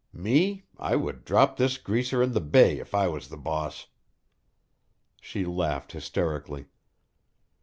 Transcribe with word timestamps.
Me, 0.13 0.63
I 0.79 0.95
would 0.95 1.25
drop 1.25 1.57
this 1.57 1.77
greaser 1.77 2.23
in 2.23 2.31
the 2.31 2.41
bay 2.41 2.79
if 2.79 2.95
I 2.95 3.07
was 3.07 3.27
the 3.27 3.37
boss." 3.37 3.85
She 5.21 5.45
laughed 5.45 5.91
hysterically. 5.91 6.65